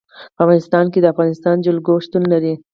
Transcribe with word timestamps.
په 0.35 0.39
افغانستان 0.43 0.85
کې 0.91 0.99
د 1.01 1.05
افغانستان 1.13 1.55
جلکو 1.65 1.93
شتون 2.05 2.23
لري. 2.33 2.53